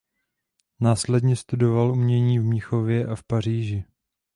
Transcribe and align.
Následně 0.79 1.35
studoval 1.35 1.91
umění 1.91 2.39
v 2.39 2.43
Mnichově 2.43 3.05
a 3.07 3.15
v 3.15 3.23
Paříži. 3.23 3.83